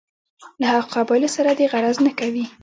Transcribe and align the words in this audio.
له 0.59 0.65
هغو 0.73 0.89
قبایلو 0.95 1.29
سره 1.35 1.49
دې 1.57 1.65
غرض 1.71 1.97
نه 2.05 2.11
کوي. 2.19 2.45